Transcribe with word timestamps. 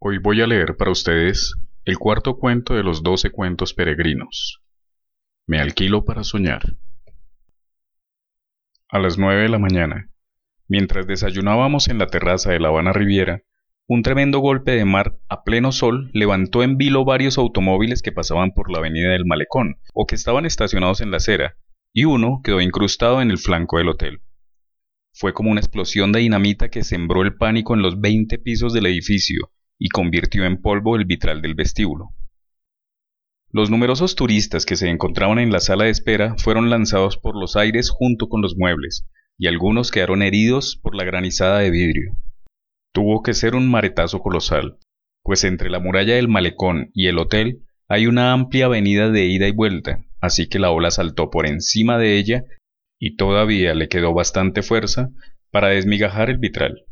Hoy 0.00 0.18
voy 0.18 0.40
a 0.42 0.46
leer 0.46 0.76
para 0.76 0.92
ustedes 0.92 1.56
el 1.84 1.98
cuarto 1.98 2.38
cuento 2.38 2.74
de 2.74 2.84
los 2.84 3.02
doce 3.02 3.30
cuentos 3.30 3.74
peregrinos. 3.74 4.62
Me 5.44 5.58
alquilo 5.58 6.04
para 6.04 6.22
soñar. 6.22 6.76
A 8.88 9.00
las 9.00 9.18
nueve 9.18 9.42
de 9.42 9.48
la 9.48 9.58
mañana, 9.58 10.08
mientras 10.68 11.08
desayunábamos 11.08 11.88
en 11.88 11.98
la 11.98 12.06
terraza 12.06 12.52
de 12.52 12.60
la 12.60 12.68
Habana 12.68 12.92
Riviera, 12.92 13.42
un 13.88 14.04
tremendo 14.04 14.38
golpe 14.38 14.70
de 14.70 14.84
mar 14.84 15.18
a 15.28 15.42
pleno 15.42 15.72
sol 15.72 16.12
levantó 16.14 16.62
en 16.62 16.76
vilo 16.76 17.04
varios 17.04 17.36
automóviles 17.36 18.00
que 18.00 18.12
pasaban 18.12 18.52
por 18.52 18.70
la 18.70 18.78
avenida 18.78 19.10
del 19.10 19.26
Malecón 19.26 19.80
o 19.94 20.06
que 20.06 20.14
estaban 20.14 20.46
estacionados 20.46 21.00
en 21.00 21.10
la 21.10 21.16
acera, 21.16 21.56
y 21.92 22.04
uno 22.04 22.40
quedó 22.44 22.60
incrustado 22.60 23.20
en 23.20 23.32
el 23.32 23.38
flanco 23.38 23.78
del 23.78 23.88
hotel. 23.88 24.20
Fue 25.12 25.32
como 25.32 25.50
una 25.50 25.60
explosión 25.60 26.12
de 26.12 26.20
dinamita 26.20 26.68
que 26.68 26.84
sembró 26.84 27.22
el 27.22 27.34
pánico 27.34 27.74
en 27.74 27.82
los 27.82 28.00
veinte 28.00 28.38
pisos 28.38 28.72
del 28.72 28.86
edificio 28.86 29.50
y 29.78 29.88
convirtió 29.88 30.44
en 30.44 30.60
polvo 30.60 30.96
el 30.96 31.04
vitral 31.04 31.42
del 31.42 31.54
vestíbulo. 31.54 32.10
Los 33.50 33.70
numerosos 33.70 34.14
turistas 34.14 34.66
que 34.66 34.76
se 34.76 34.88
encontraban 34.90 35.38
en 35.38 35.50
la 35.50 35.60
sala 35.60 35.84
de 35.84 35.90
espera 35.90 36.34
fueron 36.36 36.68
lanzados 36.68 37.16
por 37.16 37.34
los 37.34 37.56
aires 37.56 37.88
junto 37.88 38.28
con 38.28 38.42
los 38.42 38.56
muebles, 38.56 39.06
y 39.38 39.46
algunos 39.46 39.90
quedaron 39.90 40.22
heridos 40.22 40.78
por 40.82 40.94
la 40.94 41.04
granizada 41.04 41.60
de 41.60 41.70
vidrio. 41.70 42.16
Tuvo 42.92 43.22
que 43.22 43.32
ser 43.32 43.54
un 43.54 43.70
maretazo 43.70 44.18
colosal, 44.20 44.78
pues 45.22 45.44
entre 45.44 45.70
la 45.70 45.78
muralla 45.78 46.16
del 46.16 46.28
malecón 46.28 46.90
y 46.92 47.06
el 47.06 47.18
hotel 47.18 47.62
hay 47.88 48.06
una 48.06 48.32
amplia 48.32 48.66
avenida 48.66 49.10
de 49.10 49.26
ida 49.26 49.48
y 49.48 49.52
vuelta, 49.52 50.04
así 50.20 50.48
que 50.48 50.58
la 50.58 50.70
ola 50.70 50.90
saltó 50.90 51.30
por 51.30 51.46
encima 51.46 51.96
de 51.96 52.18
ella 52.18 52.44
y 52.98 53.16
todavía 53.16 53.74
le 53.74 53.88
quedó 53.88 54.12
bastante 54.12 54.62
fuerza 54.62 55.10
para 55.50 55.68
desmigajar 55.68 56.28
el 56.28 56.38
vitral. 56.38 56.84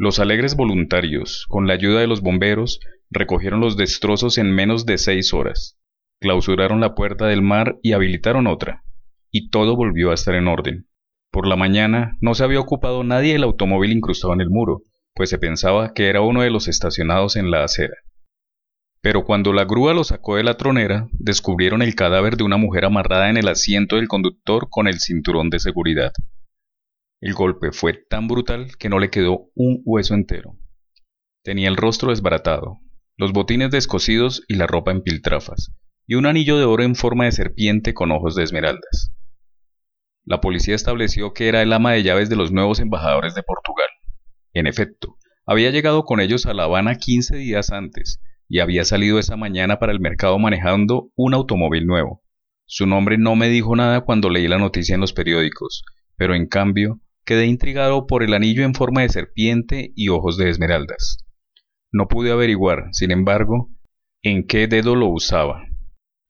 Los 0.00 0.20
alegres 0.20 0.54
voluntarios, 0.54 1.44
con 1.48 1.66
la 1.66 1.74
ayuda 1.74 1.98
de 1.98 2.06
los 2.06 2.20
bomberos, 2.20 2.78
recogieron 3.10 3.58
los 3.58 3.76
destrozos 3.76 4.38
en 4.38 4.54
menos 4.54 4.86
de 4.86 4.96
seis 4.96 5.34
horas, 5.34 5.76
clausuraron 6.20 6.80
la 6.80 6.94
puerta 6.94 7.26
del 7.26 7.42
mar 7.42 7.80
y 7.82 7.94
habilitaron 7.94 8.46
otra, 8.46 8.84
y 9.32 9.50
todo 9.50 9.74
volvió 9.74 10.12
a 10.12 10.14
estar 10.14 10.36
en 10.36 10.46
orden. 10.46 10.86
Por 11.32 11.48
la 11.48 11.56
mañana 11.56 12.16
no 12.20 12.36
se 12.36 12.44
había 12.44 12.60
ocupado 12.60 13.02
nadie 13.02 13.34
el 13.34 13.42
automóvil 13.42 13.90
incrustado 13.90 14.32
en 14.34 14.40
el 14.40 14.50
muro, 14.50 14.82
pues 15.14 15.30
se 15.30 15.38
pensaba 15.38 15.92
que 15.94 16.06
era 16.06 16.20
uno 16.20 16.42
de 16.42 16.50
los 16.50 16.68
estacionados 16.68 17.34
en 17.34 17.50
la 17.50 17.64
acera. 17.64 17.96
Pero 19.00 19.24
cuando 19.24 19.52
la 19.52 19.64
grúa 19.64 19.94
lo 19.94 20.04
sacó 20.04 20.36
de 20.36 20.44
la 20.44 20.56
tronera, 20.56 21.08
descubrieron 21.10 21.82
el 21.82 21.96
cadáver 21.96 22.36
de 22.36 22.44
una 22.44 22.56
mujer 22.56 22.84
amarrada 22.84 23.30
en 23.30 23.36
el 23.36 23.48
asiento 23.48 23.96
del 23.96 24.06
conductor 24.06 24.68
con 24.70 24.86
el 24.86 25.00
cinturón 25.00 25.50
de 25.50 25.58
seguridad. 25.58 26.12
El 27.20 27.34
golpe 27.34 27.72
fue 27.72 27.94
tan 27.94 28.28
brutal 28.28 28.76
que 28.78 28.88
no 28.88 29.00
le 29.00 29.10
quedó 29.10 29.50
un 29.56 29.82
hueso 29.84 30.14
entero. 30.14 30.56
Tenía 31.42 31.68
el 31.68 31.76
rostro 31.76 32.10
desbaratado, 32.10 32.78
los 33.16 33.32
botines 33.32 33.72
descosidos 33.72 34.44
y 34.46 34.54
la 34.54 34.68
ropa 34.68 34.92
en 34.92 35.02
piltrafas, 35.02 35.72
y 36.06 36.14
un 36.14 36.26
anillo 36.26 36.58
de 36.58 36.64
oro 36.64 36.84
en 36.84 36.94
forma 36.94 37.24
de 37.24 37.32
serpiente 37.32 37.92
con 37.92 38.12
ojos 38.12 38.36
de 38.36 38.44
esmeraldas. 38.44 39.12
La 40.24 40.40
policía 40.40 40.76
estableció 40.76 41.32
que 41.32 41.48
era 41.48 41.60
el 41.60 41.72
ama 41.72 41.92
de 41.92 42.04
llaves 42.04 42.28
de 42.28 42.36
los 42.36 42.52
nuevos 42.52 42.78
embajadores 42.78 43.34
de 43.34 43.42
Portugal. 43.42 43.88
En 44.52 44.68
efecto, 44.68 45.16
había 45.44 45.70
llegado 45.70 46.04
con 46.04 46.20
ellos 46.20 46.46
a 46.46 46.54
La 46.54 46.64
Habana 46.64 46.98
15 46.98 47.36
días 47.36 47.72
antes 47.72 48.20
y 48.48 48.60
había 48.60 48.84
salido 48.84 49.18
esa 49.18 49.36
mañana 49.36 49.80
para 49.80 49.90
el 49.90 49.98
mercado 49.98 50.38
manejando 50.38 51.10
un 51.16 51.34
automóvil 51.34 51.84
nuevo. 51.86 52.22
Su 52.64 52.86
nombre 52.86 53.18
no 53.18 53.34
me 53.34 53.48
dijo 53.48 53.74
nada 53.74 54.02
cuando 54.02 54.30
leí 54.30 54.46
la 54.46 54.58
noticia 54.58 54.94
en 54.94 55.00
los 55.00 55.12
periódicos, 55.12 55.82
pero 56.16 56.36
en 56.36 56.46
cambio 56.46 57.00
quedé 57.28 57.44
intrigado 57.44 58.06
por 58.06 58.22
el 58.22 58.32
anillo 58.32 58.64
en 58.64 58.72
forma 58.72 59.02
de 59.02 59.10
serpiente 59.10 59.92
y 59.94 60.08
ojos 60.08 60.38
de 60.38 60.48
esmeraldas. 60.48 61.18
No 61.92 62.08
pude 62.08 62.30
averiguar, 62.30 62.88
sin 62.92 63.10
embargo, 63.10 63.70
en 64.22 64.46
qué 64.46 64.66
dedo 64.66 64.94
lo 64.94 65.08
usaba. 65.08 65.66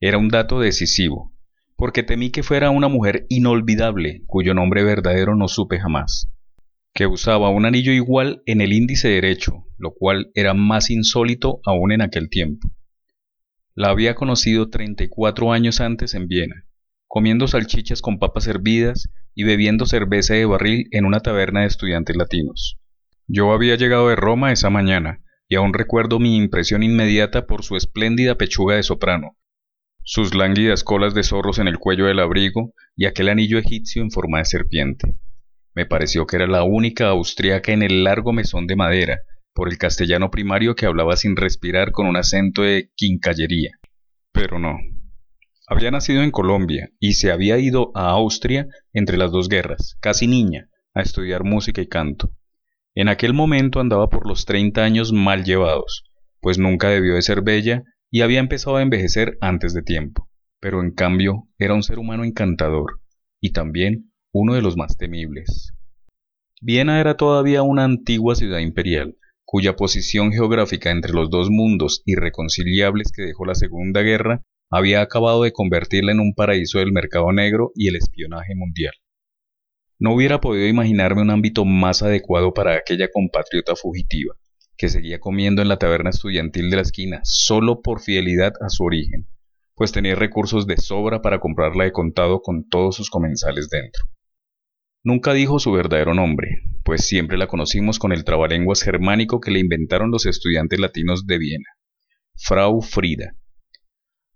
Era 0.01 0.19
un 0.19 0.29
dato 0.29 0.59
decisivo, 0.59 1.33
porque 1.77 2.03
temí 2.03 2.31
que 2.31 2.43
fuera 2.43 2.71
una 2.71 2.89
mujer 2.89 3.27
inolvidable 3.29 4.25
cuyo 4.27 4.55
nombre 4.55 4.83
verdadero 4.83 5.37
no 5.37 5.47
supe 5.47 5.79
jamás 5.79 6.29
que 6.99 7.07
usaba 7.07 7.49
un 7.51 7.65
anillo 7.65 7.93
igual 7.93 8.43
en 8.45 8.61
el 8.61 8.73
índice 8.73 9.07
derecho, 9.07 9.65
lo 9.77 9.93
cual 9.93 10.33
era 10.35 10.53
más 10.53 10.91
insólito 10.91 11.61
aún 11.65 11.93
en 11.93 12.03
aquel 12.03 12.29
tiempo. 12.29 12.73
La 13.77 13.91
había 13.91 14.17
conocido 14.17 14.69
34 14.69 15.53
años 15.53 15.81
antes 15.81 16.15
en 16.15 16.27
Viena, 16.27 16.67
comiendo 17.07 17.47
salchichas 17.47 18.03
con 18.03 18.19
papas 18.19 18.49
hervidas 18.49 19.13
y 19.39 19.45
bebiendo 19.45 19.87
cerveza 19.87 20.35
de 20.35 20.47
barril 20.47 20.89
en 20.91 21.05
una 21.05 21.21
taberna 21.21 21.61
de 21.61 21.69
estudiantes 21.69 22.17
latinos. 22.17 22.77
Yo 23.29 23.53
había 23.53 23.77
llegado 23.77 24.09
de 24.09 24.17
Roma 24.17 24.51
esa 24.51 24.69
mañana, 24.69 25.23
y 25.49 25.55
aún 25.55 25.75
recuerdo 25.75 26.19
mi 26.19 26.37
impresión 26.37 26.83
inmediata 26.83 27.47
por 27.47 27.63
su 27.63 27.77
espléndida 27.77 28.35
pechuga 28.35 28.75
de 28.75 28.83
soprano, 28.83 29.37
sus 30.03 30.35
lánguidas 30.35 30.83
colas 30.83 31.15
de 31.15 31.23
zorros 31.23 31.61
en 31.61 31.69
el 31.69 31.79
cuello 31.79 32.07
del 32.07 32.19
abrigo 32.19 32.75
y 32.97 33.07
aquel 33.07 33.29
anillo 33.29 33.61
egipcio 33.61 34.03
en 34.03 34.11
forma 34.11 34.39
de 34.39 34.47
serpiente. 34.47 35.15
Me 35.73 35.87
pareció 35.87 36.27
que 36.27 36.35
era 36.35 36.49
la 36.49 36.65
única 36.65 37.07
austriaca 37.07 37.71
en 37.71 37.85
el 37.85 38.03
largo 38.03 38.33
mesón 38.33 38.67
de 38.67 38.75
madera, 38.75 39.21
por 39.55 39.69
el 39.69 39.79
castellano 39.79 40.33
primario 40.33 40.75
que 40.75 40.87
hablaba 40.87 41.17
sin 41.17 41.37
respirar 41.37 41.93
con 41.93 42.09
un 42.09 42.17
acento 42.17 42.63
de 42.63 42.91
quincallería. 42.97 43.71
Pero 44.33 44.59
no. 44.59 44.79
Había 45.71 45.91
nacido 45.91 46.23
en 46.23 46.31
Colombia 46.31 46.91
y 46.99 47.13
se 47.13 47.31
había 47.31 47.59
ido 47.59 47.93
a 47.95 48.09
Austria 48.09 48.69
entre 48.95 49.19
las 49.19 49.31
dos 49.31 49.51
guerras, 49.51 49.99
casi 50.01 50.27
niña, 50.27 50.71
a 50.95 51.03
estudiar 51.03 51.45
música 51.45 51.83
y 51.83 51.87
canto. 51.87 52.33
En 52.95 53.09
aquel 53.09 53.35
momento 53.35 53.79
andaba 53.79 54.09
por 54.09 54.27
los 54.27 54.47
treinta 54.47 54.85
años 54.85 55.13
mal 55.13 55.45
llevados, 55.45 56.05
pues 56.41 56.59
nunca 56.59 56.89
debió 56.89 57.15
de 57.15 57.23
ser 57.23 57.43
bella 57.43 57.83
y 58.11 58.23
había 58.23 58.41
empezado 58.41 58.77
a 58.77 58.83
envejecer 58.83 59.37
antes 59.43 59.75
de 59.75 59.83
tiempo. 59.83 60.31
Pero 60.59 60.81
en 60.81 60.93
cambio 60.93 61.49
era 61.59 61.75
un 61.75 61.83
ser 61.83 61.99
humano 61.99 62.25
encantador, 62.25 63.03
y 63.39 63.53
también 63.53 64.11
uno 64.33 64.55
de 64.55 64.63
los 64.63 64.79
más 64.79 64.97
temibles. 64.97 65.75
Viena 66.63 66.99
era 66.99 67.19
todavía 67.19 67.63
una 67.63 67.85
antigua 67.85 68.35
ciudad 68.37 68.61
imperial, 68.61 69.19
cuya 69.45 69.77
posición 69.77 70.33
geográfica 70.33 70.91
entre 70.91 71.13
los 71.13 71.29
dos 71.29 71.51
mundos 71.51 72.03
irreconciliables 72.07 73.13
que 73.13 73.23
dejó 73.23 73.45
la 73.45 73.55
Segunda 73.55 74.01
Guerra 74.01 74.43
había 74.71 75.01
acabado 75.01 75.43
de 75.43 75.53
convertirla 75.53 76.13
en 76.13 76.21
un 76.21 76.35
paraíso 76.35 76.79
del 76.79 76.93
mercado 76.93 77.33
negro 77.33 77.73
y 77.75 77.89
el 77.89 77.97
espionaje 77.97 78.55
mundial. 78.55 78.93
No 79.99 80.15
hubiera 80.15 80.41
podido 80.41 80.67
imaginarme 80.67 81.23
un 81.23 81.31
ámbito 81.31 81.65
más 81.65 82.03
adecuado 82.03 82.55
para 82.55 82.77
aquella 82.77 83.09
compatriota 83.13 83.75
fugitiva, 83.75 84.35
que 84.77 84.89
seguía 84.89 85.19
comiendo 85.19 85.61
en 85.61 85.69
la 85.69 85.79
taberna 85.79 86.11
estudiantil 86.11 86.71
de 86.71 86.77
la 86.77 86.83
esquina 86.83 87.21
solo 87.25 87.83
por 87.83 88.01
fidelidad 88.01 88.53
a 88.61 88.69
su 88.69 88.85
origen, 88.85 89.27
pues 89.75 89.91
tenía 89.93 90.15
recursos 90.15 90.67
de 90.67 90.77
sobra 90.77 91.21
para 91.21 91.41
comprarla 91.41 91.85
de 91.85 91.93
contado 91.93 92.43
con 92.43 92.69
todos 92.69 92.97
sus 92.97 93.11
comensales 93.11 93.69
dentro. 93.71 94.05
Nunca 95.03 95.33
dijo 95.33 95.59
su 95.59 95.73
verdadero 95.73 96.15
nombre, 96.15 96.63
pues 96.85 97.07
siempre 97.07 97.39
la 97.39 97.47
conocimos 97.47 97.99
con 97.99 98.13
el 98.13 98.25
trabalenguas 98.25 98.83
germánico 98.83 99.41
que 99.41 99.51
le 99.51 99.61
inventaron 99.61 100.11
los 100.11 100.27
estudiantes 100.27 100.79
latinos 100.79 101.27
de 101.27 101.39
Viena, 101.39 101.69
Frau 102.37 102.81
Frida. 102.83 103.35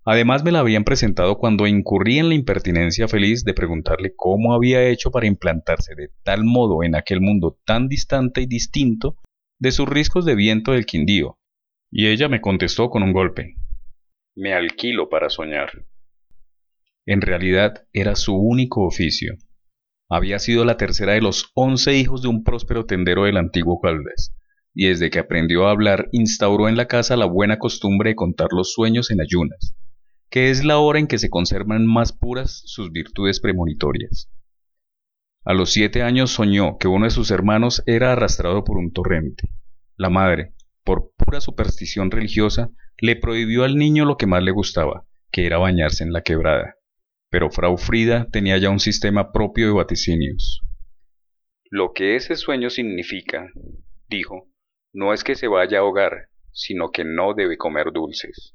Además 0.05 0.43
me 0.43 0.51
la 0.51 0.59
habían 0.59 0.85
presentado 0.85 1.39
cuando 1.39 1.67
incurrí 1.67 2.19
en 2.19 2.29
la 2.29 2.35
impertinencia 2.35 3.07
feliz 3.07 3.45
de 3.45 3.55
preguntarle 3.55 4.15
cómo 4.17 4.53
había 4.53 4.89
hecho 4.89 5.11
para 5.11 5.27
implantarse 5.27 5.95
de 5.95 6.11
tal 6.25 6.45
modo 6.45 6.83
en 6.83 6.97
aquel 6.97 7.21
mundo 7.21 7.59
tan 7.65 7.89
distante 7.89 8.41
y 8.43 8.47
distinto 8.47 9.17
de 9.61 9.71
sus 9.71 9.89
riscos 9.89 10.25
de 10.25 10.35
viento 10.35 10.73
del 10.73 10.87
Quindío, 10.87 11.39
y 11.91 12.09
ella 12.09 12.29
me 12.29 12.41
contestó 12.41 12.91
con 12.91 13.05
un 13.05 13.13
golpe. 13.13 13.55
Me 14.35 14.55
alquilo 14.55 15.09
para 15.09 15.31
soñar. 15.31 15.71
En 17.07 17.21
realidad 17.21 17.85
era 17.93 18.17
su 18.17 18.35
único 18.35 18.85
oficio, 18.85 19.37
había 20.15 20.39
sido 20.39 20.67
la 20.67 20.77
tercera 20.77 21.15
de 21.15 21.23
los 21.23 21.53
once 21.55 21.97
hijos 21.97 22.21
de 22.21 22.29
un 22.29 22.45
próspero 22.45 22.85
tendero 22.85 23.25
del 23.25 23.39
antiguo 23.39 23.81
Caldes, 23.81 24.35
y 24.75 24.89
desde 24.89 25.09
que 25.09 25.19
aprendió 25.19 25.67
a 25.67 25.71
hablar 25.71 26.09
instauró 26.13 26.69
en 26.69 26.77
la 26.77 26.87
casa 26.87 27.17
la 27.17 27.25
buena 27.25 27.59
costumbre 27.59 28.11
de 28.11 28.17
contar 28.17 28.49
los 28.51 28.75
sueños 28.75 29.11
en 29.11 29.23
ayunas, 29.23 29.75
que 30.33 30.51
es 30.51 30.65
la 30.65 30.79
hora 30.79 30.99
en 30.99 31.07
que 31.07 31.19
se 31.19 31.31
conservan 31.31 31.87
más 31.87 32.13
puras 32.13 32.63
sus 32.65 32.91
virtudes 32.91 33.39
premonitorias. 33.39 34.29
A 35.45 35.55
los 35.55 35.71
siete 35.71 36.03
años 36.03 36.33
soñó 36.33 36.77
que 36.79 36.89
uno 36.89 37.05
de 37.05 37.11
sus 37.13 37.31
hermanos 37.31 37.85
era 37.87 38.11
arrastrado 38.11 38.65
por 38.65 38.79
un 38.79 38.93
torrente. 38.93 39.49
La 39.97 40.11
madre, 40.11 40.55
por 40.83 41.13
pura 41.17 41.41
superstición 41.41 42.11
religiosa, 42.11 42.71
le 42.99 43.15
prohibió 43.15 43.63
al 43.63 43.77
niño 43.77 44.05
lo 44.05 44.17
que 44.17 44.27
más 44.27 44.43
le 44.43 44.51
gustaba, 44.51 45.07
que 45.31 45.47
era 45.47 45.59
bañarse 45.59 46.03
en 46.03 46.13
la 46.13 46.23
quebrada 46.23 46.75
pero 47.33 47.49
Frau 47.51 47.79
Frida 47.79 48.29
tenía 48.31 48.59
ya 48.59 48.69
un 48.69 48.79
sistema 48.79 49.33
propio 49.33 49.69
de 49.69 49.73
vaticinios. 49.73 50.61
Lo 51.71 51.95
que 51.95 52.15
ese 52.15 52.37
sueño 52.37 52.69
significa, 52.69 53.51
dijo, 54.07 54.51
no 54.93 55.15
es 55.15 55.25
que 55.25 55.35
se 55.35 55.49
vaya 55.49 55.79
a 55.79 55.81
ahogar, 55.81 56.29
sino 56.53 56.91
que 56.91 57.05
no 57.05 57.33
debe 57.33 57.57
comer 57.57 57.91
dulces. 57.91 58.55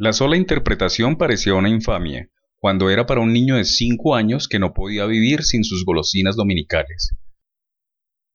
La 0.00 0.14
sola 0.14 0.38
interpretación 0.38 1.16
parecía 1.16 1.52
una 1.52 1.68
infamia, 1.68 2.30
cuando 2.58 2.88
era 2.88 3.04
para 3.04 3.20
un 3.20 3.34
niño 3.34 3.56
de 3.56 3.66
cinco 3.66 4.14
años 4.14 4.48
que 4.48 4.58
no 4.58 4.72
podía 4.72 5.04
vivir 5.04 5.42
sin 5.42 5.62
sus 5.62 5.84
golosinas 5.84 6.36
dominicales. 6.36 7.18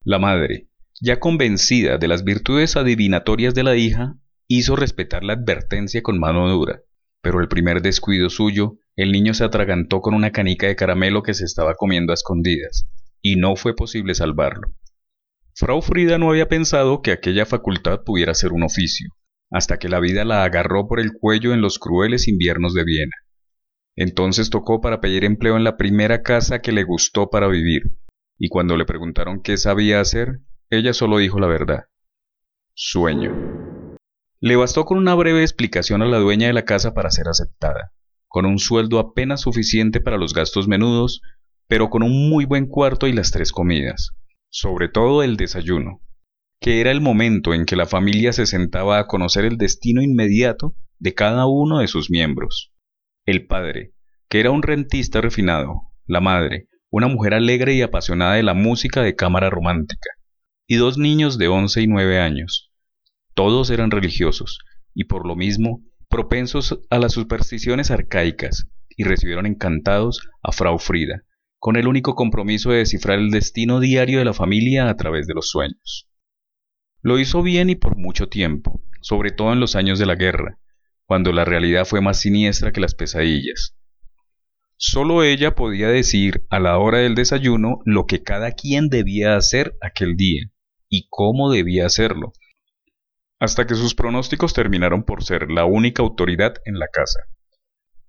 La 0.04 0.20
madre, 0.20 0.70
ya 1.02 1.20
convencida 1.20 1.98
de 1.98 2.08
las 2.08 2.24
virtudes 2.24 2.76
adivinatorias 2.76 3.56
de 3.56 3.64
la 3.64 3.76
hija, 3.76 4.14
hizo 4.48 4.76
respetar 4.76 5.24
la 5.24 5.34
advertencia 5.34 6.04
con 6.04 6.20
mano 6.20 6.48
dura, 6.48 6.84
pero 7.22 7.42
el 7.42 7.48
primer 7.48 7.82
descuido 7.82 8.30
suyo, 8.30 8.78
el 8.96 9.12
niño 9.12 9.34
se 9.34 9.44
atragantó 9.44 10.02
con 10.02 10.14
una 10.14 10.32
canica 10.32 10.68
de 10.68 10.76
caramelo 10.76 11.24
que 11.24 11.34
se 11.34 11.46
estaba 11.46 11.74
comiendo 11.74 12.12
a 12.12 12.14
escondidas, 12.14 12.88
y 13.24 13.38
no 13.38 13.56
fue 13.56 13.76
posible 13.76 14.14
salvarlo. 14.14 14.68
Frau 15.56 15.82
Frida 15.82 16.20
no 16.20 16.30
había 16.30 16.48
pensado 16.48 17.02
que 17.02 17.12
aquella 17.12 17.48
facultad 17.48 18.02
pudiera 18.06 18.36
ser 18.36 18.54
un 18.54 18.62
oficio, 18.62 19.10
hasta 19.56 19.80
que 19.80 19.88
la 19.88 20.02
vida 20.02 20.26
la 20.26 20.44
agarró 20.44 20.86
por 20.86 21.00
el 21.00 21.14
cuello 21.14 21.54
en 21.54 21.62
los 21.62 21.80
crueles 21.80 22.28
inviernos 22.28 22.74
de 22.74 22.84
Viena. 22.84 23.16
Entonces 23.96 24.50
tocó 24.50 24.82
para 24.82 25.00
pedir 25.00 25.24
empleo 25.24 25.56
en 25.56 25.64
la 25.64 25.78
primera 25.78 26.24
casa 26.24 26.60
que 26.60 26.74
le 26.74 26.84
gustó 26.84 27.30
para 27.30 27.48
vivir, 27.48 27.84
y 28.38 28.50
cuando 28.50 28.76
le 28.76 28.84
preguntaron 28.84 29.42
qué 29.42 29.56
sabía 29.56 30.02
hacer, 30.02 30.42
ella 30.70 30.92
solo 30.92 31.20
dijo 31.20 31.40
la 31.40 31.48
verdad. 31.48 31.86
Sueño. 32.74 33.96
Le 34.42 34.58
bastó 34.58 34.84
con 34.84 34.98
una 34.98 35.16
breve 35.16 35.42
explicación 35.42 36.02
a 36.02 36.06
la 36.06 36.18
dueña 36.18 36.48
de 36.48 36.54
la 36.54 36.66
casa 36.66 36.94
para 36.94 37.10
ser 37.10 37.30
aceptada, 37.30 37.94
con 38.28 38.46
un 38.46 38.60
sueldo 38.60 39.00
apenas 39.00 39.40
suficiente 39.40 40.02
para 40.02 40.18
los 40.18 40.34
gastos 40.34 40.68
menudos, 40.68 41.22
pero 41.68 41.90
con 41.90 42.04
un 42.04 42.30
muy 42.30 42.44
buen 42.44 42.68
cuarto 42.68 43.08
y 43.08 43.14
las 43.14 43.32
tres 43.32 43.54
comidas, 43.54 44.12
sobre 44.50 44.90
todo 44.90 45.24
el 45.24 45.38
desayuno, 45.38 46.02
que 46.60 46.82
era 46.82 46.92
el 46.92 47.02
momento 47.02 47.54
en 47.54 47.66
que 47.66 47.76
la 47.76 47.86
familia 47.86 48.34
se 48.34 48.46
sentaba 48.46 49.00
a 49.00 49.08
conocer 49.08 49.46
el 49.46 49.58
destino 49.58 50.02
inmediato 50.02 50.76
de 51.00 51.14
cada 51.14 51.46
uno 51.46 51.80
de 51.80 51.88
sus 51.88 52.10
miembros. 52.10 52.72
El 53.26 53.46
padre, 53.48 53.94
que 54.30 54.40
era 54.40 54.52
un 54.52 54.64
rentista 54.64 55.22
refinado, 55.22 55.92
la 56.06 56.22
madre, 56.22 56.68
una 56.90 57.08
mujer 57.08 57.34
alegre 57.34 57.74
y 57.74 57.82
apasionada 57.82 58.36
de 58.36 58.44
la 58.44 58.54
música 58.54 59.02
de 59.02 59.16
cámara 59.16 59.50
romántica, 59.50 60.10
y 60.68 60.76
dos 60.76 60.98
niños 60.98 61.38
de 61.38 61.48
once 61.48 61.82
y 61.82 61.88
nueve 61.88 62.20
años. 62.20 62.72
Todos 63.34 63.70
eran 63.70 63.92
religiosos, 63.92 64.60
y 64.94 65.06
por 65.06 65.28
lo 65.28 65.36
mismo 65.36 65.84
propensos 66.10 66.80
a 66.90 67.00
las 67.00 67.14
supersticiones 67.14 67.92
arcaicas, 67.92 68.70
y 68.96 69.04
recibieron 69.04 69.46
encantados 69.46 70.22
a 70.42 70.52
Frau 70.52 70.80
Frida, 70.80 71.24
con 71.60 71.76
el 71.76 71.88
único 71.88 72.16
compromiso 72.16 72.72
de 72.72 72.78
descifrar 72.78 73.20
el 73.20 73.32
destino 73.32 73.80
diario 73.80 74.20
de 74.20 74.26
la 74.26 74.34
familia 74.34 74.90
a 74.90 74.96
través 74.96 75.28
de 75.28 75.34
los 75.34 75.50
sueños. 75.50 76.08
Lo 77.06 77.20
hizo 77.20 77.44
bien 77.44 77.70
y 77.70 77.76
por 77.76 77.98
mucho 77.98 78.30
tiempo, 78.30 78.82
sobre 79.00 79.30
todo 79.30 79.54
en 79.54 79.60
los 79.60 79.76
años 79.76 80.00
de 80.00 80.08
la 80.08 80.16
guerra, 80.16 80.58
cuando 81.06 81.34
la 81.34 81.46
realidad 81.46 81.86
fue 81.86 82.02
más 82.02 82.20
siniestra 82.20 82.72
que 82.72 82.82
las 82.82 82.96
pesadillas. 82.96 83.78
Solo 84.76 85.22
ella 85.22 85.54
podía 85.54 85.88
decir 85.88 86.48
a 86.50 86.60
la 86.60 86.80
hora 86.80 86.98
del 86.98 87.14
desayuno 87.14 87.78
lo 87.86 88.08
que 88.08 88.24
cada 88.24 88.54
quien 88.54 88.90
debía 88.90 89.36
hacer 89.36 89.78
aquel 89.84 90.16
día 90.16 90.50
y 90.90 91.06
cómo 91.12 91.52
debía 91.52 91.86
hacerlo, 91.86 92.34
hasta 93.40 93.68
que 93.68 93.76
sus 93.76 93.94
pronósticos 93.94 94.56
terminaron 94.56 95.04
por 95.04 95.24
ser 95.24 95.52
la 95.52 95.66
única 95.66 96.02
autoridad 96.02 96.56
en 96.66 96.80
la 96.80 96.88
casa. 96.88 97.20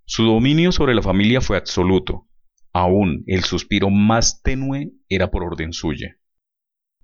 Su 0.07 0.25
dominio 0.25 0.73
sobre 0.73 0.95
la 0.95 1.03
familia 1.03 1.43
fue 1.43 1.59
absoluto, 1.59 2.31
aún 2.73 3.25
el 3.27 3.45
suspiro 3.45 3.91
más 3.91 4.41
tenue 4.41 4.93
era 5.11 5.31
por 5.31 5.43
orden 5.43 5.75
suya. 5.75 6.17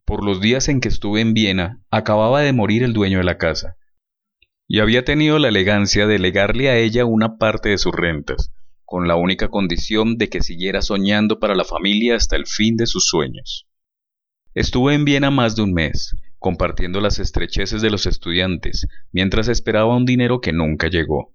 Por 0.05 0.25
los 0.25 0.41
días 0.41 0.69
en 0.69 0.81
que 0.81 0.89
estuve 0.89 1.21
en 1.21 1.35
Viena, 1.35 1.81
acababa 1.91 2.41
de 2.41 2.53
morir 2.53 2.83
el 2.83 2.93
dueño 2.93 3.19
de 3.19 3.25
la 3.25 3.39
casa, 3.39 3.77
y 4.69 4.81
había 4.81 5.05
tenido 5.05 5.39
la 5.39 5.49
elegancia 5.49 6.07
de 6.07 6.19
legarle 6.19 6.71
a 6.71 6.77
ella 6.77 7.05
una 7.05 7.37
parte 7.39 7.69
de 7.69 7.79
sus 7.79 7.93
rentas, 7.93 8.53
con 8.85 9.09
la 9.09 9.17
única 9.17 9.49
condición 9.49 10.19
de 10.19 10.29
que 10.29 10.43
siguiera 10.43 10.83
soñando 10.83 11.39
para 11.39 11.55
la 11.55 11.65
familia 11.65 12.17
hasta 12.17 12.37
el 12.37 12.47
fin 12.47 12.77
de 12.77 12.87
sus 12.87 13.07
sueños. 13.07 13.67
Estuve 14.55 14.95
en 14.95 15.05
Viena 15.05 15.31
más 15.31 15.57
de 15.57 15.63
un 15.63 15.73
mes, 15.73 16.17
compartiendo 16.39 17.01
las 17.01 17.19
estrecheces 17.19 17.81
de 17.81 17.91
los 17.91 18.05
estudiantes, 18.05 18.87
mientras 19.13 19.49
esperaba 19.49 19.97
un 19.97 20.05
dinero 20.05 20.41
que 20.41 20.53
nunca 20.53 20.89
llegó. 20.89 21.35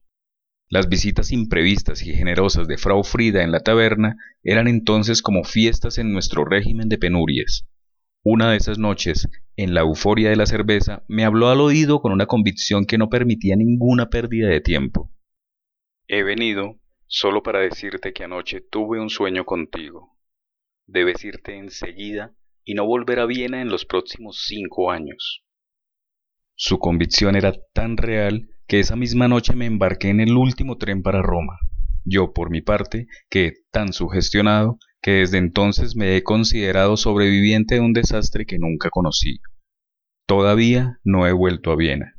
Las 0.69 0.89
visitas 0.89 1.31
imprevistas 1.31 2.03
y 2.03 2.13
generosas 2.13 2.67
de 2.67 2.77
Frau 2.77 3.03
Frida 3.03 3.41
en 3.41 3.51
la 3.51 3.61
taberna 3.61 4.17
eran 4.43 4.67
entonces 4.67 5.21
como 5.21 5.43
fiestas 5.45 5.97
en 5.97 6.11
nuestro 6.11 6.43
régimen 6.43 6.89
de 6.89 6.97
penurias. 6.97 7.65
Una 8.29 8.51
de 8.51 8.57
esas 8.57 8.77
noches, 8.77 9.29
en 9.55 9.73
la 9.73 9.79
euforia 9.79 10.29
de 10.29 10.35
la 10.35 10.45
cerveza, 10.45 11.01
me 11.07 11.23
habló 11.23 11.47
al 11.47 11.61
oído 11.61 12.01
con 12.01 12.11
una 12.11 12.25
convicción 12.25 12.85
que 12.85 12.97
no 12.97 13.07
permitía 13.07 13.55
ninguna 13.55 14.09
pérdida 14.09 14.49
de 14.49 14.59
tiempo. 14.59 15.09
He 16.09 16.23
venido 16.23 16.75
solo 17.05 17.41
para 17.41 17.61
decirte 17.61 18.11
que 18.11 18.25
anoche 18.25 18.59
tuve 18.59 18.99
un 18.99 19.09
sueño 19.09 19.45
contigo. 19.45 20.17
Debes 20.87 21.23
irte 21.23 21.57
enseguida 21.57 22.33
y 22.65 22.73
no 22.73 22.85
volver 22.85 23.21
a 23.21 23.25
Viena 23.25 23.61
en 23.61 23.69
los 23.69 23.85
próximos 23.85 24.43
cinco 24.45 24.91
años. 24.91 25.45
Su 26.53 26.79
convicción 26.79 27.37
era 27.37 27.53
tan 27.71 27.95
real 27.95 28.49
que 28.67 28.81
esa 28.81 28.97
misma 28.97 29.29
noche 29.29 29.55
me 29.55 29.67
embarqué 29.67 30.09
en 30.09 30.19
el 30.19 30.35
último 30.35 30.77
tren 30.77 31.01
para 31.01 31.21
Roma. 31.21 31.59
Yo, 32.03 32.33
por 32.33 32.49
mi 32.49 32.61
parte, 32.61 33.07
quedé 33.29 33.53
tan 33.71 33.93
sugestionado 33.93 34.79
que 35.01 35.11
desde 35.11 35.37
entonces 35.37 35.95
me 35.95 36.15
he 36.15 36.23
considerado 36.23 36.97
sobreviviente 36.97 37.75
de 37.75 37.81
un 37.81 37.93
desastre 37.93 38.45
que 38.45 38.59
nunca 38.59 38.89
conocí. 38.89 39.39
Todavía 40.27 40.99
no 41.03 41.25
he 41.25 41.31
vuelto 41.31 41.71
a 41.71 41.75
Viena. 41.75 42.15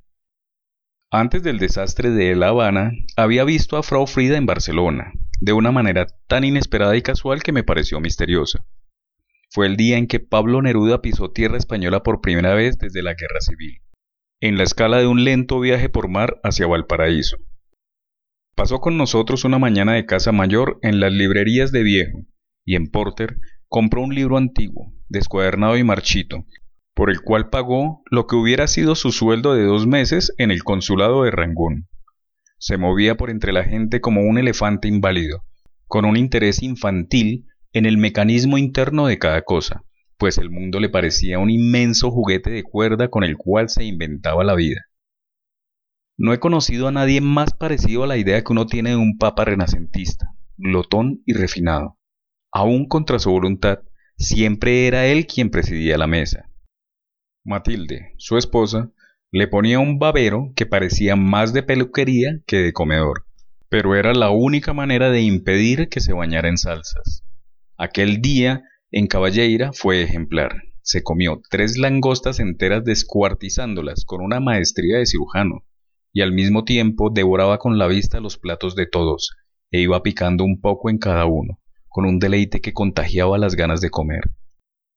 Antes 1.11 1.43
del 1.43 1.59
desastre 1.59 2.11
de 2.11 2.35
La 2.37 2.49
Habana, 2.49 2.93
había 3.17 3.45
visto 3.45 3.77
a 3.77 3.83
Frau 3.83 4.07
Frida 4.07 4.37
en 4.37 4.47
Barcelona, 4.47 5.13
de 5.41 5.53
una 5.53 5.73
manera 5.73 6.07
tan 6.27 6.45
inesperada 6.45 6.97
y 6.97 7.03
casual 7.03 7.43
que 7.43 7.53
me 7.53 7.65
pareció 7.65 8.01
misteriosa. 8.01 8.67
Fue 9.51 9.67
el 9.67 9.77
día 9.77 9.97
en 9.97 10.07
que 10.07 10.21
Pablo 10.21 10.61
Neruda 10.61 11.01
pisó 11.01 11.31
tierra 11.31 11.57
española 11.57 12.03
por 12.03 12.21
primera 12.21 12.55
vez 12.55 12.79
desde 12.79 13.03
la 13.03 13.15
Guerra 13.15 13.41
Civil, 13.41 13.81
en 14.41 14.59
la 14.59 14.65
escala 14.65 14.99
de 14.99 15.07
un 15.07 15.25
lento 15.25 15.59
viaje 15.61 15.89
por 15.89 16.09
mar 16.09 16.41
hacia 16.43 16.67
Valparaíso. 16.67 17.39
Pasó 18.55 18.81
con 18.81 18.99
nosotros 18.99 19.45
una 19.45 19.59
mañana 19.59 19.95
de 19.95 20.05
casa 20.05 20.33
mayor 20.33 20.79
en 20.83 21.01
las 21.01 21.13
librerías 21.13 21.73
de 21.73 21.83
Viejo, 21.83 22.27
y 22.69 22.77
en 22.77 22.91
Porter 22.91 23.39
compró 23.67 24.03
un 24.03 24.15
libro 24.15 24.37
antiguo, 24.37 24.93
descuadernado 25.09 25.79
y 25.79 25.85
marchito, 25.85 26.45
por 26.93 27.09
el 27.09 27.23
cual 27.23 27.49
pagó 27.49 28.03
lo 28.11 28.27
que 28.27 28.37
hubiera 28.37 28.67
sido 28.67 28.95
su 28.95 29.11
sueldo 29.11 29.55
de 29.55 29.65
dos 29.65 29.87
meses 29.87 30.35
en 30.37 30.51
el 30.51 30.63
consulado 30.65 31.23
de 31.23 31.31
Rangún. 31.31 31.89
Se 32.59 32.77
movía 32.77 33.17
por 33.17 33.31
entre 33.31 33.55
la 33.55 33.65
gente 33.65 34.03
como 34.03 34.21
un 34.21 34.37
elefante 34.37 34.87
inválido, 34.87 35.47
con 35.87 36.05
un 36.05 36.19
interés 36.19 36.63
infantil 36.63 37.47
en 37.73 37.87
el 37.87 37.97
mecanismo 37.97 38.59
interno 38.59 39.07
de 39.07 39.19
cada 39.19 39.41
cosa, 39.41 39.83
pues 40.19 40.37
el 40.37 40.51
mundo 40.51 40.79
le 40.79 40.91
parecía 40.91 41.39
un 41.39 41.49
inmenso 41.49 42.11
juguete 42.11 42.51
de 42.51 42.65
cuerda 42.65 43.09
con 43.09 43.25
el 43.25 43.39
cual 43.39 43.71
se 43.71 43.85
inventaba 43.87 44.45
la 44.45 44.55
vida. 44.55 44.83
No 46.19 46.35
he 46.35 46.39
conocido 46.39 46.87
a 46.87 46.93
nadie 46.93 47.23
más 47.23 47.55
parecido 47.55 48.05
a 48.05 48.07
la 48.07 48.19
idea 48.19 48.45
que 48.45 48.53
uno 48.53 48.67
tiene 48.67 48.91
de 48.91 48.97
un 48.97 49.17
papa 49.17 49.47
renacentista, 49.47 50.35
glotón 50.59 51.23
y 51.25 51.33
refinado 51.33 51.98
aún 52.53 52.87
contra 52.87 53.19
su 53.19 53.31
voluntad, 53.31 53.81
siempre 54.17 54.87
era 54.87 55.07
él 55.07 55.27
quien 55.27 55.51
presidía 55.51 55.99
la 55.99 56.07
mesa. 56.07 56.51
Matilde, 57.45 58.15
su 58.19 58.37
esposa, 58.37 58.91
le 59.31 59.47
ponía 59.47 59.79
un 59.79 59.99
babero 59.99 60.53
que 60.57 60.67
parecía 60.67 61.17
más 61.17 61.53
de 61.53 61.63
peluquería 61.63 62.41
que 62.47 62.59
de 62.59 62.73
comedor, 62.73 63.27
pero 63.69 63.95
era 63.95 64.15
la 64.15 64.31
única 64.31 64.73
manera 64.73 65.11
de 65.11 65.21
impedir 65.21 65.89
que 65.89 66.01
se 66.01 66.13
bañara 66.13 66.49
en 66.49 66.59
salsas. 66.59 67.25
Aquel 67.77 68.21
día, 68.21 68.63
en 68.91 69.07
Caballeira, 69.07 69.73
fue 69.73 70.03
ejemplar. 70.03 70.63
Se 70.83 71.03
comió 71.03 71.43
tres 71.51 71.77
langostas 71.77 72.41
enteras 72.41 72.85
descuartizándolas 72.85 74.05
con 74.05 74.23
una 74.23 74.41
maestría 74.41 74.99
de 74.99 75.07
cirujano, 75.07 75.65
y 76.13 76.23
al 76.23 76.33
mismo 76.33 76.65
tiempo 76.65 77.11
devoraba 77.11 77.59
con 77.59 77.79
la 77.79 77.87
vista 77.87 78.21
los 78.21 78.39
platos 78.39 78.75
de 78.75 78.87
todos, 78.87 79.37
e 79.71 79.83
iba 79.83 80.03
picando 80.03 80.45
un 80.45 80.61
poco 80.61 80.89
en 80.89 80.99
cada 80.99 81.27
uno 81.27 81.61
con 81.99 82.07
un 82.07 82.21
deleite 82.21 82.61
que 82.61 82.73
contagiaba 82.73 83.39
las 83.39 83.57
ganas 83.57 83.81
de 83.81 83.91
comer. 83.91 84.31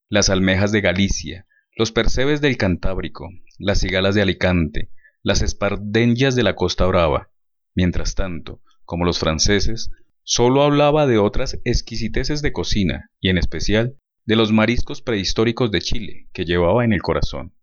Las 0.08 0.30
almejas 0.30 0.72
de 0.72 0.82
Galicia, 0.82 1.48
los 1.76 1.92
percebes 1.92 2.42
del 2.42 2.58
Cantábrico, 2.58 3.28
las 3.58 3.80
cigalas 3.80 4.14
de 4.14 4.22
Alicante, 4.22 4.92
las 5.24 5.42
espardeñas 5.42 6.36
de 6.36 6.44
la 6.44 6.54
Costa 6.54 6.86
Brava. 6.86 7.32
Mientras 7.74 8.14
tanto, 8.14 8.62
como 8.86 9.04
los 9.04 9.18
franceses, 9.18 9.90
solo 10.22 10.62
hablaba 10.62 11.08
de 11.08 11.18
otras 11.18 11.60
exquisiteces 11.64 12.44
de 12.44 12.54
cocina, 12.54 13.10
y 13.20 13.30
en 13.30 13.40
especial 13.40 13.98
de 14.28 14.36
los 14.36 14.52
mariscos 14.52 15.02
prehistóricos 15.02 15.72
de 15.72 15.82
Chile 15.82 16.28
que 16.34 16.46
llevaba 16.46 16.86
en 16.86 16.94
el 16.94 17.02
corazón. 17.02 17.56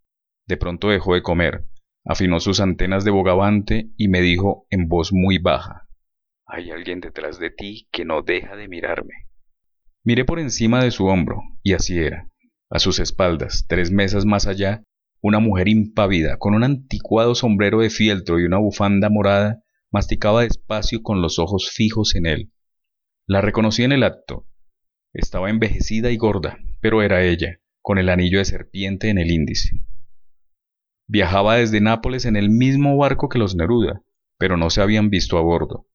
De 0.49 0.57
pronto 0.57 0.89
dejó 0.89 1.15
de 1.15 1.23
comer, 1.23 1.65
afinó 2.05 2.41
sus 2.41 2.59
antenas 2.59 3.05
de 3.05 3.13
bogavante 3.13 3.93
y 3.97 4.09
me 4.09 4.21
dijo 4.21 4.67
en 4.71 4.89
voz 4.89 5.13
muy 5.13 5.39
baja 5.39 5.87
Hay 6.45 6.73
alguien 6.73 6.99
detrás 6.99 7.39
de 7.39 7.51
ti 7.51 7.87
que 7.93 8.05
no 8.05 8.23
deja 8.23 8.57
de 8.57 8.67
mirarme. 8.67 9.28
Miré 10.05 10.25
por 10.25 10.39
encima 10.39 10.83
de 10.83 10.91
su 10.91 11.07
hombro, 11.07 11.43
y 11.63 11.75
así 11.75 11.99
era. 11.99 12.31
A 12.71 12.79
sus 12.79 12.99
espaldas, 12.99 13.67
tres 13.69 13.91
mesas 13.91 14.25
más 14.25 14.47
allá, 14.47 14.85
una 15.21 15.41
mujer 15.41 15.69
impávida, 15.69 16.37
con 16.39 16.55
un 16.55 16.65
anticuado 16.65 17.35
sombrero 17.35 17.81
de 17.81 17.91
fieltro 17.91 18.39
y 18.39 18.45
una 18.45 18.59
bufanda 18.59 19.09
morada, 19.11 19.63
masticaba 19.91 20.43
despacio 20.43 21.03
con 21.03 21.23
los 21.23 21.39
ojos 21.39 21.71
fijos 21.71 22.15
en 22.15 22.27
él. 22.27 22.53
La 23.27 23.41
reconocí 23.41 23.83
en 23.83 23.93
el 23.93 24.05
acto. 24.05 24.47
Estaba 25.13 25.51
envejecida 25.51 26.11
y 26.11 26.17
gorda, 26.17 26.59
pero 26.81 27.03
era 27.03 27.25
ella, 27.25 27.61
con 27.83 27.99
el 27.99 28.09
anillo 28.09 28.39
de 28.39 28.45
serpiente 28.45 29.09
en 29.09 29.19
el 29.19 29.31
índice. 29.31 29.83
Viajaba 31.07 31.57
desde 31.57 31.81
Nápoles 31.81 32.27
en 32.27 32.37
el 32.37 32.51
mismo 32.51 32.97
barco 32.97 33.29
que 33.29 33.39
los 33.39 33.57
Neruda, 33.57 34.03
pero 34.37 34.57
no 34.57 34.71
se 34.71 34.83
habían 34.83 35.11
visto 35.11 35.39
a 35.39 35.41
bordo. 35.41 35.87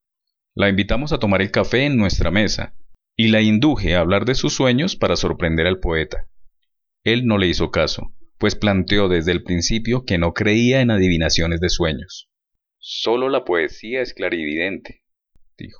La 0.55 0.69
invitamos 0.69 1.13
a 1.13 1.19
tomar 1.19 1.41
el 1.41 1.51
café 1.51 1.85
en 1.85 1.97
nuestra 1.97 2.31
mesa, 2.31 2.75
y 3.15 3.27
la 3.27 3.41
induje 3.41 3.95
a 3.95 3.99
hablar 3.99 4.25
de 4.25 4.35
sus 4.35 4.53
sueños 4.53 4.95
para 4.95 5.15
sorprender 5.15 5.67
al 5.67 5.79
poeta. 5.79 6.27
Él 7.03 7.25
no 7.25 7.37
le 7.37 7.47
hizo 7.47 7.71
caso, 7.71 8.13
pues 8.37 8.55
planteó 8.55 9.09
desde 9.09 9.31
el 9.31 9.43
principio 9.43 10.05
que 10.05 10.17
no 10.17 10.33
creía 10.33 10.81
en 10.81 10.91
adivinaciones 10.91 11.59
de 11.59 11.69
sueños. 11.69 12.29
Solo 12.79 13.29
la 13.29 13.45
poesía 13.45 14.01
es 14.01 14.13
clarividente, 14.13 15.03
dijo. 15.57 15.79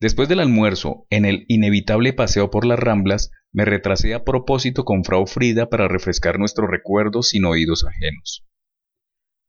Después 0.00 0.28
del 0.28 0.40
almuerzo, 0.40 1.06
en 1.10 1.24
el 1.24 1.44
inevitable 1.48 2.12
paseo 2.12 2.50
por 2.50 2.64
las 2.64 2.78
Ramblas, 2.78 3.30
me 3.52 3.64
retrasé 3.64 4.14
a 4.14 4.24
propósito 4.24 4.84
con 4.84 5.04
Frau 5.04 5.26
Frida 5.26 5.68
para 5.68 5.88
refrescar 5.88 6.38
nuestros 6.38 6.70
recuerdos 6.70 7.30
sin 7.30 7.44
oídos 7.44 7.84
ajenos. 7.84 8.46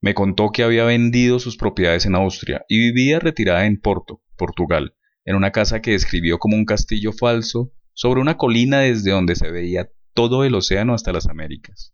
Me 0.01 0.15
contó 0.15 0.49
que 0.51 0.63
había 0.63 0.83
vendido 0.83 1.39
sus 1.39 1.57
propiedades 1.57 2.05
en 2.05 2.15
Austria 2.15 2.65
y 2.67 2.79
vivía 2.79 3.19
retirada 3.19 3.67
en 3.67 3.79
Porto, 3.79 4.23
Portugal, 4.35 4.95
en 5.25 5.35
una 5.35 5.51
casa 5.51 5.81
que 5.81 5.91
describió 5.91 6.39
como 6.39 6.55
un 6.55 6.65
castillo 6.65 7.11
falso 7.13 7.71
sobre 7.93 8.21
una 8.21 8.37
colina 8.37 8.79
desde 8.79 9.11
donde 9.11 9.35
se 9.35 9.51
veía 9.51 9.89
todo 10.13 10.43
el 10.43 10.55
océano 10.55 10.93
hasta 10.93 11.13
las 11.13 11.27
Américas. 11.27 11.93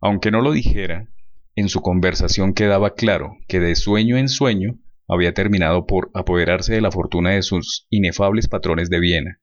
Aunque 0.00 0.30
no 0.30 0.40
lo 0.40 0.52
dijera, 0.52 1.08
en 1.54 1.68
su 1.68 1.80
conversación 1.82 2.54
quedaba 2.54 2.94
claro 2.94 3.36
que 3.46 3.60
de 3.60 3.76
sueño 3.76 4.16
en 4.16 4.28
sueño 4.28 4.78
había 5.06 5.34
terminado 5.34 5.86
por 5.86 6.10
apoderarse 6.14 6.74
de 6.74 6.80
la 6.80 6.90
fortuna 6.90 7.30
de 7.30 7.42
sus 7.42 7.86
inefables 7.90 8.48
patrones 8.48 8.88
de 8.88 9.00
Viena. 9.00 9.40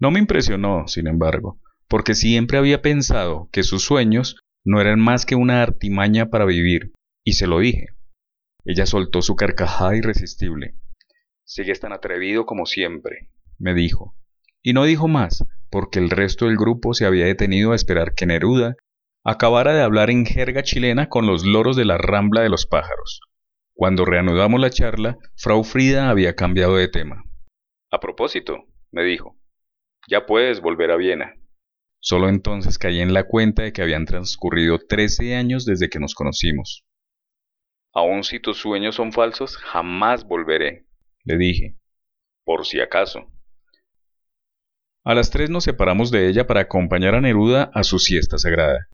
No 0.00 0.10
me 0.10 0.20
impresionó, 0.20 0.86
sin 0.86 1.06
embargo, 1.06 1.60
porque 1.88 2.14
siempre 2.14 2.58
había 2.58 2.82
pensado 2.82 3.48
que 3.52 3.62
sus 3.62 3.82
sueños 3.82 4.36
no 4.64 4.80
eran 4.80 5.00
más 5.00 5.26
que 5.26 5.34
una 5.34 5.62
artimaña 5.62 6.30
para 6.30 6.44
vivir, 6.44 6.92
y 7.24 7.34
se 7.34 7.46
lo 7.46 7.58
dije. 7.58 7.88
Ella 8.64 8.86
soltó 8.86 9.20
su 9.20 9.36
carcajada 9.36 9.96
irresistible. 9.96 10.74
Sigues 11.44 11.80
tan 11.80 11.92
atrevido 11.92 12.46
como 12.46 12.66
siempre, 12.66 13.30
me 13.58 13.74
dijo. 13.74 14.16
Y 14.62 14.72
no 14.72 14.84
dijo 14.84 15.08
más, 15.08 15.44
porque 15.70 15.98
el 15.98 16.10
resto 16.10 16.46
del 16.46 16.56
grupo 16.56 16.94
se 16.94 17.06
había 17.06 17.26
detenido 17.26 17.72
a 17.72 17.76
esperar 17.76 18.14
que 18.14 18.26
Neruda 18.26 18.76
acabara 19.24 19.74
de 19.74 19.82
hablar 19.82 20.10
en 20.10 20.24
jerga 20.26 20.62
chilena 20.62 21.08
con 21.08 21.26
los 21.26 21.44
loros 21.44 21.76
de 21.76 21.84
la 21.84 21.98
rambla 21.98 22.42
de 22.42 22.48
los 22.48 22.66
pájaros. 22.66 23.20
Cuando 23.74 24.04
reanudamos 24.04 24.60
la 24.60 24.70
charla, 24.70 25.18
Frau 25.36 25.64
Frida 25.64 26.08
había 26.08 26.34
cambiado 26.34 26.76
de 26.76 26.88
tema. 26.88 27.24
A 27.90 28.00
propósito, 28.00 28.66
me 28.90 29.02
dijo, 29.02 29.36
ya 30.08 30.26
puedes 30.26 30.60
volver 30.60 30.90
a 30.90 30.96
Viena. 30.96 31.34
Solo 32.00 32.28
entonces 32.28 32.78
caí 32.78 33.00
en 33.00 33.14
la 33.14 33.24
cuenta 33.24 33.62
de 33.62 33.72
que 33.72 33.82
habían 33.82 34.04
transcurrido 34.04 34.78
trece 34.78 35.34
años 35.34 35.64
desde 35.64 35.88
que 35.88 35.98
nos 35.98 36.14
conocimos. 36.14 36.84
Aun 37.92 38.24
si 38.24 38.40
tus 38.40 38.58
sueños 38.58 38.94
son 38.96 39.12
falsos, 39.12 39.56
jamás 39.56 40.24
volveré, 40.24 40.86
le 41.24 41.38
dije, 41.38 41.76
por 42.44 42.66
si 42.66 42.80
acaso. 42.80 43.30
A 45.04 45.14
las 45.14 45.30
tres 45.30 45.50
nos 45.50 45.64
separamos 45.64 46.10
de 46.10 46.28
ella 46.28 46.46
para 46.46 46.60
acompañar 46.60 47.14
a 47.14 47.20
Neruda 47.20 47.70
a 47.74 47.82
su 47.82 47.98
siesta 47.98 48.38
sagrada. 48.38 48.88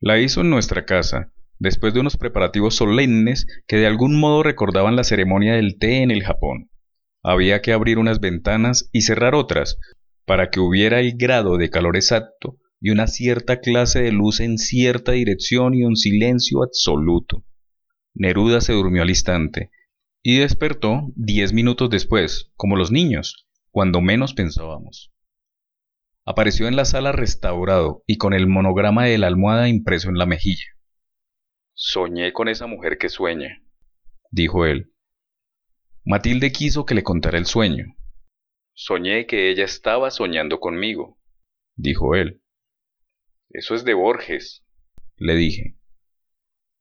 La 0.00 0.20
hizo 0.20 0.42
en 0.42 0.50
nuestra 0.50 0.84
casa, 0.84 1.32
después 1.58 1.94
de 1.94 2.00
unos 2.00 2.16
preparativos 2.16 2.76
solemnes 2.76 3.46
que 3.66 3.76
de 3.76 3.86
algún 3.86 4.18
modo 4.20 4.42
recordaban 4.42 4.96
la 4.96 5.04
ceremonia 5.04 5.54
del 5.54 5.78
té 5.78 6.02
en 6.02 6.10
el 6.10 6.22
Japón. 6.22 6.70
Había 7.22 7.62
que 7.62 7.72
abrir 7.72 7.98
unas 7.98 8.20
ventanas 8.20 8.88
y 8.92 9.02
cerrar 9.02 9.34
otras, 9.34 9.78
para 10.24 10.50
que 10.50 10.60
hubiera 10.60 11.00
el 11.00 11.16
grado 11.16 11.56
de 11.56 11.70
calor 11.70 11.96
exacto 11.96 12.58
y 12.80 12.90
una 12.90 13.06
cierta 13.06 13.60
clase 13.60 14.02
de 14.02 14.12
luz 14.12 14.40
en 14.40 14.58
cierta 14.58 15.12
dirección 15.12 15.74
y 15.74 15.84
un 15.84 15.96
silencio 15.96 16.62
absoluto. 16.62 17.44
Neruda 18.14 18.60
se 18.60 18.72
durmió 18.72 19.02
al 19.02 19.08
instante 19.08 19.70
y 20.28 20.38
despertó 20.38 21.12
diez 21.14 21.52
minutos 21.52 21.88
después, 21.88 22.50
como 22.56 22.74
los 22.74 22.90
niños, 22.90 23.46
cuando 23.70 24.00
menos 24.00 24.34
pensábamos. 24.34 25.12
Apareció 26.24 26.66
en 26.66 26.74
la 26.74 26.84
sala 26.84 27.12
restaurado 27.12 28.02
y 28.08 28.18
con 28.18 28.34
el 28.34 28.48
monograma 28.48 29.04
de 29.04 29.18
la 29.18 29.28
almohada 29.28 29.68
impreso 29.68 30.08
en 30.08 30.18
la 30.18 30.26
mejilla. 30.26 30.64
Soñé 31.74 32.32
con 32.32 32.48
esa 32.48 32.66
mujer 32.66 32.98
que 32.98 33.08
sueña, 33.08 33.62
dijo 34.32 34.66
él. 34.66 34.92
Matilde 36.04 36.50
quiso 36.50 36.86
que 36.86 36.96
le 36.96 37.04
contara 37.04 37.38
el 37.38 37.46
sueño. 37.46 37.84
Soñé 38.74 39.28
que 39.28 39.48
ella 39.52 39.64
estaba 39.64 40.10
soñando 40.10 40.58
conmigo, 40.58 41.20
dijo 41.76 42.16
él. 42.16 42.42
Eso 43.50 43.76
es 43.76 43.84
de 43.84 43.94
Borges, 43.94 44.64
le 45.18 45.36
dije. 45.36 45.78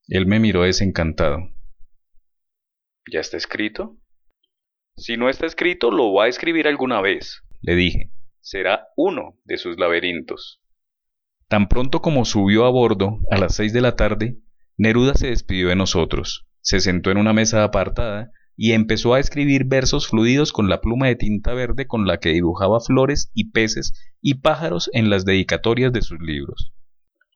Él 0.08 0.26
me 0.26 0.40
miró 0.40 0.64
desencantado. 0.64 1.55
¿Ya 3.12 3.20
está 3.20 3.38
escrito? 3.38 3.98
Si 4.98 5.18
no 5.18 5.30
está 5.30 5.46
escrito, 5.46 5.92
lo 5.92 6.14
va 6.14 6.26
a 6.26 6.28
escribir 6.28 6.68
alguna 6.68 7.02
vez, 7.02 7.44
le 7.62 7.76
dije 7.76 8.12
será 8.46 8.90
uno 8.96 9.40
de 9.44 9.58
sus 9.58 9.80
laberintos. 9.80 10.62
Tan 11.48 11.68
pronto 11.68 12.02
como 12.04 12.26
subió 12.26 12.66
a 12.66 12.70
bordo, 12.70 13.18
a 13.32 13.38
las 13.38 13.56
seis 13.56 13.74
de 13.74 13.82
la 13.82 13.96
tarde, 13.96 14.38
Neruda 14.78 15.16
se 15.16 15.28
despidió 15.28 15.70
de 15.70 15.76
nosotros, 15.76 16.46
se 16.62 16.80
sentó 16.80 17.10
en 17.10 17.18
una 17.18 17.34
mesa 17.34 17.64
apartada 17.64 18.30
y 18.56 18.74
empezó 18.74 19.16
a 19.16 19.20
escribir 19.20 19.66
versos 19.66 20.08
fluidos 20.08 20.54
con 20.54 20.70
la 20.70 20.80
pluma 20.80 21.08
de 21.08 21.16
tinta 21.16 21.56
verde 21.56 21.88
con 21.88 22.06
la 22.06 22.20
que 22.20 22.30
dibujaba 22.30 22.80
flores 22.80 23.32
y 23.34 23.50
peces 23.50 23.94
y 24.22 24.36
pájaros 24.36 24.92
en 24.94 25.10
las 25.10 25.26
dedicatorias 25.26 25.92
de 25.92 26.04
sus 26.04 26.20
libros. 26.22 26.72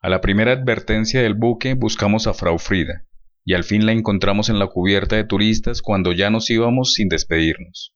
A 0.04 0.10
la 0.10 0.22
primera 0.22 0.52
advertencia 0.52 1.24
del 1.24 1.34
buque 1.34 1.74
buscamos 1.74 2.28
a 2.28 2.36
Frau 2.36 2.60
Frida, 2.60 3.06
y 3.50 3.56
al 3.56 3.64
fin 3.64 3.88
la 3.88 3.94
encontramos 3.94 4.50
en 4.50 4.60
la 4.60 4.68
cubierta 4.68 5.16
de 5.16 5.24
turistas 5.24 5.82
cuando 5.82 6.12
ya 6.12 6.30
nos 6.30 6.52
íbamos 6.52 6.94
sin 6.94 7.10
despedirnos. 7.10 7.96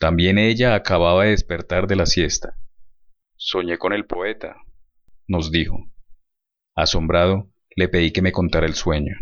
También 0.00 0.38
ella 0.38 0.74
acababa 0.74 1.22
de 1.22 1.30
despertar 1.30 1.86
de 1.86 1.94
la 1.94 2.04
siesta. 2.04 2.56
Soñé 3.36 3.78
con 3.78 3.92
el 3.92 4.06
poeta, 4.06 4.56
nos 5.28 5.52
dijo. 5.52 5.78
Asombrado, 6.74 7.48
le 7.76 7.86
pedí 7.86 8.10
que 8.10 8.22
me 8.22 8.32
contara 8.32 8.66
el 8.66 8.74
sueño. 8.74 9.14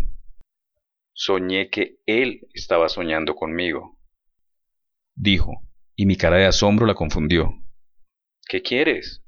Soñé 1.12 1.68
que 1.68 1.98
él 2.06 2.48
estaba 2.54 2.88
soñando 2.88 3.34
conmigo, 3.34 3.98
dijo, 5.14 5.60
y 5.94 6.06
mi 6.06 6.16
cara 6.16 6.38
de 6.38 6.46
asombro 6.46 6.86
la 6.86 6.94
confundió. 6.94 7.52
¿Qué 8.48 8.62
quieres? 8.62 9.22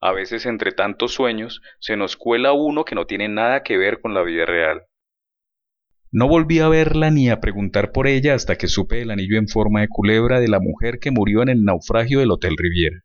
A 0.00 0.12
veces 0.12 0.46
entre 0.46 0.70
tantos 0.70 1.14
sueños 1.14 1.60
se 1.80 1.96
nos 1.96 2.16
cuela 2.16 2.52
uno 2.52 2.84
que 2.84 2.94
no 2.94 3.06
tiene 3.06 3.28
nada 3.28 3.64
que 3.64 3.76
ver 3.76 4.00
con 4.00 4.14
la 4.14 4.22
vida 4.22 4.46
real. 4.46 4.86
No 6.12 6.26
volví 6.26 6.58
a 6.58 6.68
verla 6.68 7.12
ni 7.12 7.30
a 7.30 7.38
preguntar 7.38 7.92
por 7.92 8.08
ella 8.08 8.34
hasta 8.34 8.56
que 8.56 8.66
supe 8.66 9.00
el 9.00 9.12
anillo 9.12 9.38
en 9.38 9.46
forma 9.46 9.82
de 9.82 9.88
culebra 9.88 10.40
de 10.40 10.48
la 10.48 10.58
mujer 10.58 10.98
que 10.98 11.12
murió 11.12 11.40
en 11.40 11.48
el 11.48 11.62
naufragio 11.62 12.18
del 12.18 12.32
Hotel 12.32 12.56
Riviera. 12.58 13.04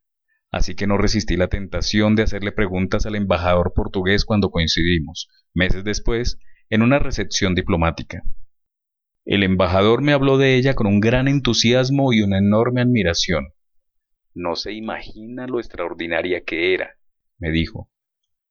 Así 0.49 0.73
que 0.73 0.87
no 0.87 0.97
resistí 0.97 1.37
la 1.37 1.47
tentación 1.47 2.15
de 2.15 2.23
hacerle 2.23 2.51
preguntas 2.51 3.05
al 3.05 3.13
embajador 3.15 3.73
portugués 3.75 4.25
cuando 4.25 4.49
coincidimos, 4.49 5.29
meses 5.53 5.83
después, 5.83 6.39
en 6.71 6.81
una 6.81 6.97
recepción 6.97 7.53
diplomática. 7.53 8.23
El 9.23 9.43
embajador 9.43 10.01
me 10.01 10.13
habló 10.13 10.39
de 10.39 10.55
ella 10.55 10.73
con 10.73 10.87
un 10.87 10.99
gran 10.99 11.27
entusiasmo 11.27 12.11
y 12.11 12.23
una 12.23 12.39
enorme 12.39 12.81
admiración. 12.81 13.49
No 14.33 14.55
se 14.55 14.73
imagina 14.73 15.45
lo 15.45 15.59
extraordinaria 15.59 16.41
que 16.41 16.73
era, 16.73 16.95
me 17.37 17.51
dijo. 17.51 17.91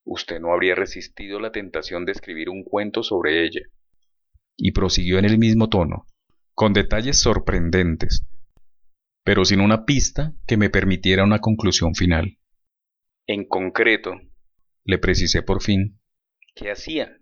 Usted 0.05 0.39
no 0.39 0.53
habría 0.53 0.75
resistido 0.75 1.41
la 1.41 1.51
tentación 1.51 2.05
de 2.05 2.13
escribir 2.13 2.49
un 2.49 2.63
cuento 2.63 3.03
sobre 3.03 3.43
ella 3.43 3.61
y 4.57 4.71
prosiguió 4.71 5.19
en 5.19 5.25
el 5.25 5.37
mismo 5.37 5.69
tono, 5.69 6.05
con 6.53 6.73
detalles 6.73 7.19
sorprendentes, 7.19 8.25
pero 9.23 9.43
sin 9.45 9.59
una 9.59 9.85
pista 9.85 10.33
que 10.47 10.57
me 10.57 10.69
permitiera 10.69 11.23
una 11.23 11.39
conclusión 11.39 11.95
final. 11.95 12.37
En 13.27 13.47
concreto, 13.47 14.13
le 14.83 14.97
precisé 14.99 15.41
por 15.41 15.61
fin, 15.61 15.99
¿qué 16.53 16.71
hacía? 16.71 17.17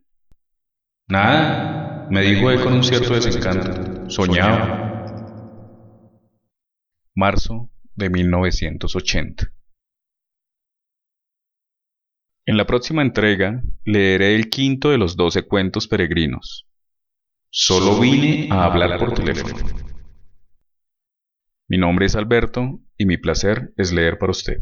Nada, 1.08 2.08
me 2.10 2.22
dijo 2.22 2.52
él 2.52 2.62
con 2.62 2.74
un 2.74 2.84
cierto 2.84 3.14
desencanto. 3.14 4.10
Soñaba. 4.10 4.92
Marzo 7.16 7.72
de 7.96 8.10
1980. 8.10 9.52
En 12.46 12.58
la 12.58 12.66
próxima 12.66 13.02
entrega 13.02 13.62
leeré 13.86 14.36
el 14.36 14.50
quinto 14.50 14.90
de 14.90 14.98
los 14.98 15.16
doce 15.16 15.44
cuentos 15.44 15.88
peregrinos, 15.88 16.68
Solo 17.56 18.00
vine 18.00 18.48
a 18.50 18.66
hablar 18.66 18.98
por 18.98 19.14
teléfono. 19.14 19.54
Mi 21.70 21.78
nombre 21.78 22.08
es 22.08 22.16
Alberto 22.16 22.80
y 22.98 23.06
mi 23.06 23.18
placer 23.18 23.76
es 23.78 23.94
leer 23.94 24.18
para 24.18 24.32
usted. 24.32 24.58